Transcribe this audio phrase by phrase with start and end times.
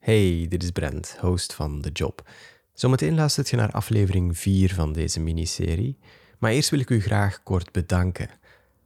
[0.00, 2.28] Hey, dit is Brent, host van The Job.
[2.72, 5.98] Zometeen luistert je naar aflevering 4 van deze miniserie,
[6.38, 8.30] maar eerst wil ik u graag kort bedanken.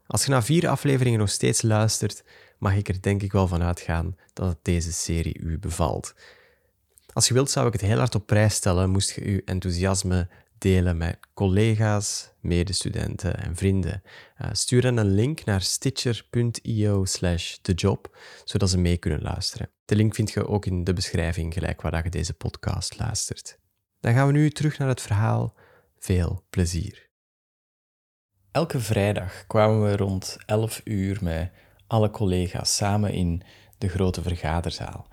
[0.07, 2.25] Als je na vier afleveringen nog steeds luistert,
[2.59, 6.15] mag ik er denk ik wel van uitgaan dat deze serie u bevalt.
[7.13, 10.29] Als je wilt, zou ik het heel hard op prijs stellen, moest je uw enthousiasme
[10.65, 14.03] delen met collega's, medestudenten en vrienden.
[14.43, 19.71] Uh, stuur dan een link naar stitcher.io slash thejob, zodat ze mee kunnen luisteren.
[19.85, 23.59] De link vind je ook in de beschrijving, gelijk waar je deze podcast luistert.
[24.01, 25.55] Dan gaan we nu terug naar het verhaal.
[25.99, 27.11] Veel plezier.
[28.51, 31.51] Elke vrijdag kwamen we rond 11 uur met
[31.87, 33.43] alle collega's samen in
[33.79, 35.09] de grote vergaderzaal.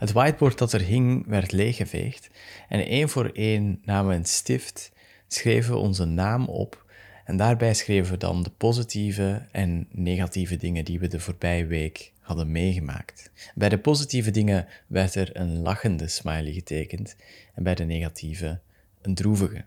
[0.00, 2.30] Het whiteboard dat er hing werd leeggeveegd
[2.68, 4.92] en één voor één namen we een stift,
[5.28, 6.84] schreven we onze naam op
[7.24, 12.12] en daarbij schreven we dan de positieve en negatieve dingen die we de voorbije week
[12.20, 13.30] hadden meegemaakt.
[13.54, 17.16] Bij de positieve dingen werd er een lachende smiley getekend
[17.54, 18.60] en bij de negatieve
[19.02, 19.64] een droevige.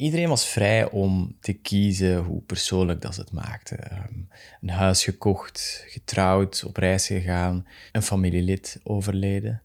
[0.00, 3.76] Iedereen was vrij om te kiezen hoe persoonlijk dat ze het maakte.
[3.76, 4.14] Ehm,
[4.60, 9.62] een huis gekocht, getrouwd, op reis gegaan, een familielid overleden.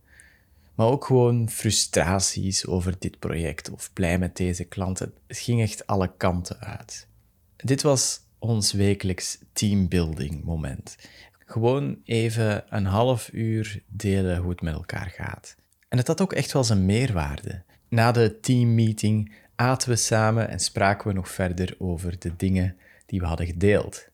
[0.74, 5.14] Maar ook gewoon frustraties over dit project of blij met deze klanten.
[5.28, 7.08] Het ging echt alle kanten uit.
[7.56, 10.98] Dit was ons wekelijks teambuilding moment.
[11.46, 15.56] Gewoon even een half uur delen hoe het met elkaar gaat.
[15.90, 17.64] En het had ook echt wel zijn meerwaarde.
[17.90, 23.20] Na de teammeeting aten we samen en spraken we nog verder over de dingen die
[23.20, 24.08] we hadden gedeeld.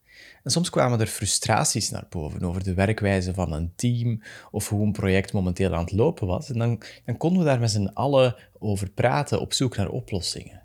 [0.44, 4.86] En soms kwamen er frustraties naar boven over de werkwijze van een team of hoe
[4.86, 6.50] een project momenteel aan het lopen was.
[6.50, 10.62] En dan, dan konden we daar met z'n allen over praten op zoek naar oplossingen.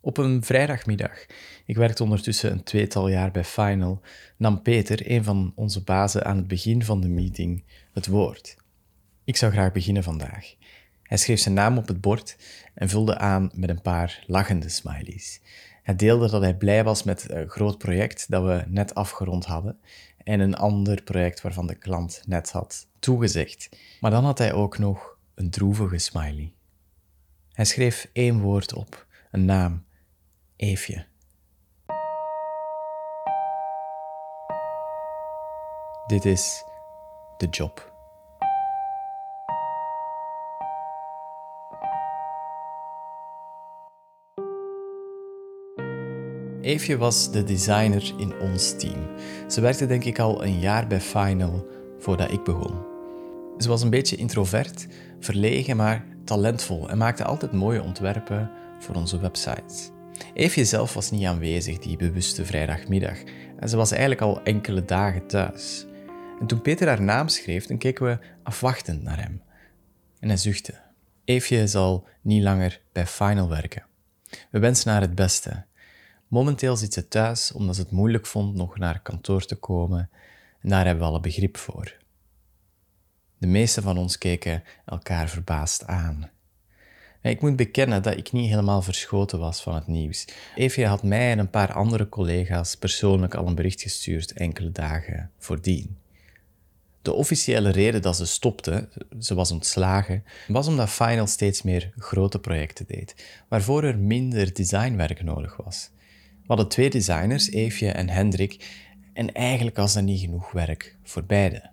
[0.00, 1.26] Op een vrijdagmiddag,
[1.66, 4.00] ik werkte ondertussen een tweetal jaar bij Final,
[4.36, 8.56] nam Peter, een van onze bazen aan het begin van de meeting, het woord.
[9.24, 10.54] Ik zou graag beginnen vandaag.
[11.12, 12.36] Hij schreef zijn naam op het bord
[12.74, 15.40] en vulde aan met een paar lachende smileys.
[15.82, 19.78] Hij deelde dat hij blij was met een groot project dat we net afgerond hadden
[20.24, 23.68] en een ander project waarvan de klant net had toegezegd.
[24.00, 26.52] Maar dan had hij ook nog een droevige smiley.
[27.52, 29.84] Hij schreef één woord op, een naam,
[30.56, 31.06] Eefje.
[36.06, 36.64] Dit is
[37.36, 37.91] de job.
[46.62, 49.06] Eefje was de designer in ons team.
[49.48, 51.66] Ze werkte denk ik al een jaar bij Final
[51.98, 52.80] voordat ik begon.
[53.58, 54.86] Ze was een beetje introvert,
[55.20, 59.90] verlegen, maar talentvol en maakte altijd mooie ontwerpen voor onze websites.
[60.34, 63.18] Eefje zelf was niet aanwezig die bewuste vrijdagmiddag
[63.58, 65.86] en ze was eigenlijk al enkele dagen thuis.
[66.40, 69.42] En toen Peter haar naam schreef, dan keken we afwachtend naar hem.
[70.20, 70.74] En hij zuchtte.
[71.24, 73.86] Eefje zal niet langer bij Final werken.
[74.50, 75.64] We wensen haar het beste
[76.32, 80.10] Momenteel zit ze thuis omdat ze het moeilijk vond nog naar kantoor te komen
[80.60, 81.96] en daar hebben we alle begrip voor.
[83.38, 86.30] De meeste van ons keken elkaar verbaasd aan.
[87.22, 90.28] Ik moet bekennen dat ik niet helemaal verschoten was van het nieuws.
[90.54, 95.30] Evie had mij en een paar andere collega's persoonlijk al een bericht gestuurd enkele dagen
[95.38, 95.96] voordien.
[97.02, 98.88] De officiële reden dat ze stopte,
[99.20, 105.22] ze was ontslagen, was omdat Final steeds meer grote projecten deed, waarvoor er minder designwerk
[105.22, 105.90] nodig was.
[106.42, 108.80] We hadden twee designers, Eefje en Hendrik,
[109.12, 111.70] en eigenlijk was er niet genoeg werk voor beide.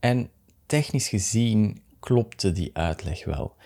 [0.00, 0.30] En
[0.66, 3.56] technisch gezien klopte die uitleg wel.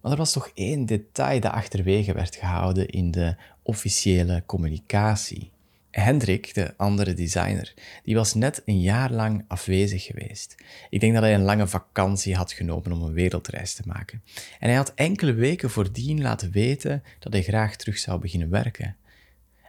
[0.00, 5.50] Maar er was toch één detail dat achterwege werd gehouden in de officiële communicatie.
[5.90, 10.54] Hendrik, de andere designer, die was net een jaar lang afwezig geweest.
[10.90, 14.22] Ik denk dat hij een lange vakantie had genomen om een wereldreis te maken.
[14.58, 18.96] En hij had enkele weken voordien laten weten dat hij graag terug zou beginnen werken.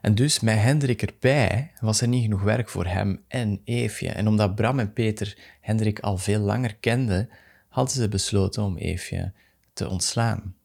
[0.04, 4.10] En dus met Hendrik erbij was er niet genoeg werk voor hem en Eefje.
[4.10, 7.30] En omdat Bram en Peter Hendrik al veel langer kenden,
[7.70, 9.34] hadden ze besloten om Eefje
[9.74, 10.56] te ontslaan.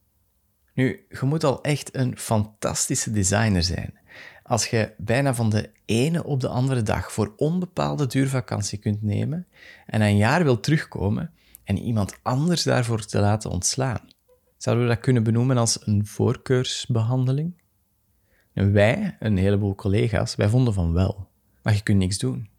[0.73, 3.99] Nu, je moet al echt een fantastische designer zijn.
[4.43, 9.47] Als je bijna van de ene op de andere dag voor onbepaalde duurvakantie kunt nemen
[9.85, 11.33] en een jaar wil terugkomen
[11.63, 14.09] en iemand anders daarvoor te laten ontslaan.
[14.57, 17.58] Zouden we dat kunnen benoemen als een voorkeursbehandeling?
[18.53, 21.27] En wij, een heleboel collega's, wij vonden van wel.
[21.61, 22.49] Maar je kunt niks doen.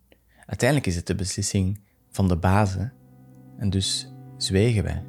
[0.47, 2.93] Uiteindelijk is het de beslissing van de bazen
[3.57, 5.03] en dus zwegen wij.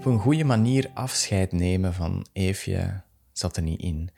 [0.00, 3.02] op een goede manier afscheid nemen van Eefje
[3.32, 4.10] zat er niet in.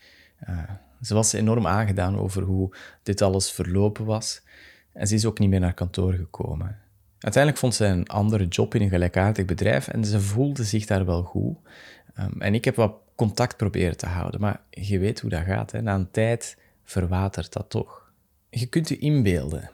[0.48, 0.58] Uh,
[1.02, 4.42] ze was enorm aangedaan over hoe dit alles verlopen was
[4.92, 6.80] en ze is ook niet meer naar kantoor gekomen.
[7.18, 11.04] Uiteindelijk vond ze een andere job in een gelijkaardig bedrijf en ze voelde zich daar
[11.04, 11.56] wel goed.
[12.18, 15.72] Um, en ik heb wat contact proberen te houden, maar je weet hoe dat gaat.
[15.72, 15.82] Hè?
[15.82, 18.12] Na een tijd verwatert dat toch.
[18.50, 19.70] Je kunt je inbeelden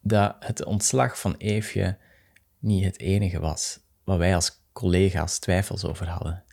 [0.00, 1.96] dat het ontslag van Eefje
[2.58, 6.44] niet het enige was waar wij als collega's twijfels over hadden,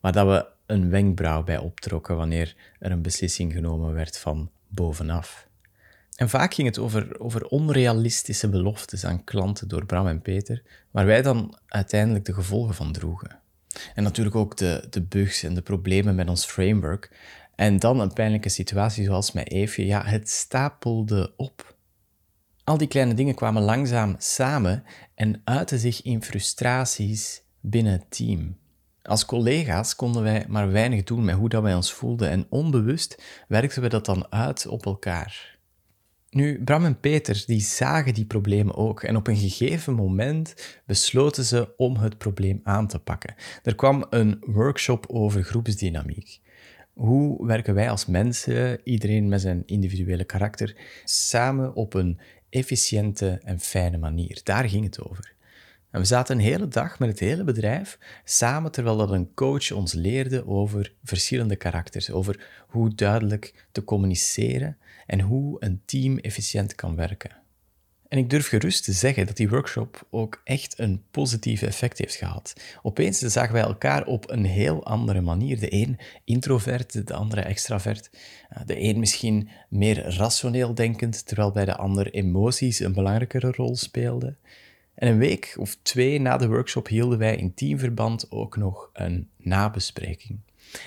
[0.00, 5.48] maar dat we een wenkbrauw bij optrokken wanneer er een beslissing genomen werd van bovenaf.
[6.16, 11.06] En vaak ging het over, over onrealistische beloftes aan klanten door Bram en Peter, waar
[11.06, 13.38] wij dan uiteindelijk de gevolgen van droegen.
[13.94, 17.10] En natuurlijk ook de, de bugs en de problemen met ons framework.
[17.54, 19.86] En dan een pijnlijke situatie zoals met Eefje.
[19.86, 21.76] Ja, het stapelde op.
[22.64, 24.84] Al die kleine dingen kwamen langzaam samen
[25.14, 28.56] en uiten zich in frustraties binnen het team.
[29.02, 33.22] Als collega's konden wij maar weinig doen met hoe dat wij ons voelden en onbewust
[33.48, 35.58] werkten we dat dan uit op elkaar.
[36.30, 40.54] Nu, Bram en Peter die zagen die problemen ook en op een gegeven moment
[40.86, 43.34] besloten ze om het probleem aan te pakken.
[43.62, 46.40] Er kwam een workshop over groepsdynamiek.
[46.92, 52.20] Hoe werken wij als mensen, iedereen met zijn individuele karakter, samen op een
[52.50, 54.40] efficiënte en fijne manier?
[54.44, 55.34] Daar ging het over.
[55.90, 59.72] En we zaten een hele dag met het hele bedrijf samen terwijl dat een coach
[59.72, 64.76] ons leerde over verschillende karakters, over hoe duidelijk te communiceren
[65.06, 67.38] en hoe een team efficiënt kan werken.
[68.10, 72.14] En ik durf gerust te zeggen dat die workshop ook echt een positief effect heeft
[72.14, 72.52] gehad.
[72.82, 75.60] Opeens zagen wij elkaar op een heel andere manier.
[75.60, 78.10] De een introvert, de andere extravert.
[78.48, 83.76] Eh, de een misschien meer rationeel denkend, terwijl bij de ander emoties een belangrijkere rol
[83.76, 84.38] speelden.
[85.00, 89.28] En een week of twee na de workshop hielden wij in teamverband ook nog een
[89.36, 90.40] nabespreking.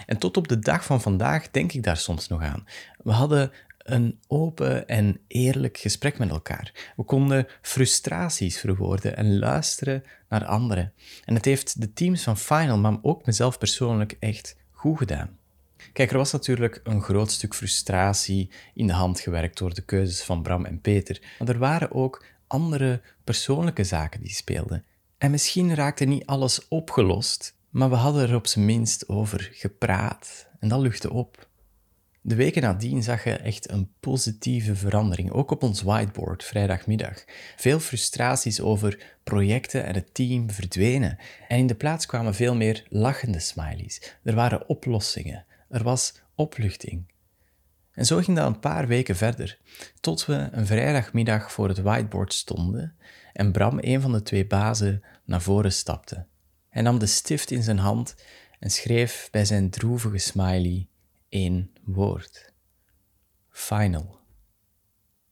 [0.06, 2.66] En tot op de dag van vandaag denk ik daar soms nog aan.
[3.04, 6.94] We hadden een open en eerlijk gesprek met elkaar.
[6.96, 10.94] We konden frustraties verwoorden en luisteren naar anderen.
[11.26, 15.38] En het heeft de teams van Final, maar ook mezelf persoonlijk echt goed gedaan.
[15.94, 20.24] Kijk, er was natuurlijk een groot stuk frustratie in de hand gewerkt door de keuzes
[20.24, 21.22] van Bram en Peter.
[21.40, 24.86] Maar er waren ook andere persoonlijke zaken die speelden.
[25.18, 30.48] En misschien raakte niet alles opgelost, maar we hadden er op zijn minst over gepraat
[30.60, 31.48] en dat luchtte op.
[32.22, 37.24] De weken nadien zag je echt een positieve verandering, ook op ons whiteboard vrijdagmiddag.
[37.56, 41.18] Veel frustraties over projecten en het team verdwenen
[41.48, 44.16] en in de plaats kwamen veel meer lachende smileys.
[44.24, 47.13] Er waren oplossingen, er was opluchting.
[47.94, 49.60] En zo ging dat een paar weken verder,
[50.00, 52.96] tot we een vrijdagmiddag voor het whiteboard stonden
[53.34, 56.26] en Bram, een van de twee bazen, naar voren stapte.
[56.70, 58.16] Hij nam de stift in zijn hand
[58.60, 60.88] en schreef bij zijn droevige smiley
[61.30, 62.54] één woord.
[63.50, 64.20] Final.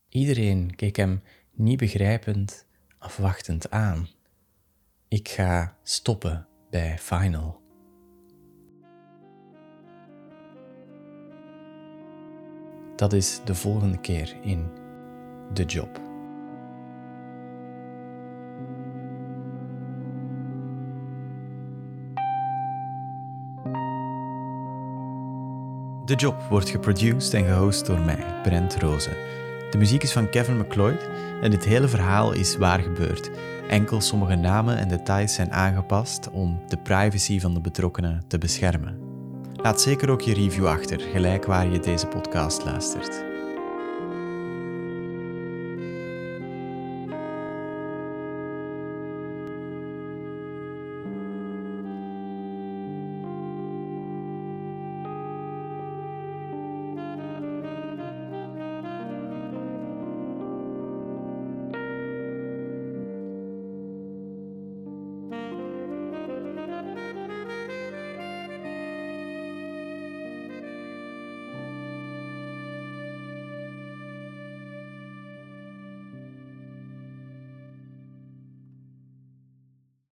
[0.10, 2.66] Iedereen keek hem niet begrijpend,
[2.98, 4.10] afwachtend aan.
[5.08, 7.61] Ik ga stoppen bij Final.
[13.02, 14.70] Dat is de volgende keer in
[15.54, 15.90] The Job.
[26.06, 29.16] The Job wordt geproduced en gehost door mij, Brent Rozen.
[29.72, 31.08] De muziek is van Kevin McLeod
[31.42, 33.30] en dit hele verhaal is waar gebeurd.
[33.70, 39.11] Enkel sommige namen en details zijn aangepast om de privacy van de betrokkenen te beschermen.
[39.64, 43.31] Laat zeker ook je review achter, gelijk waar je deze podcast luistert.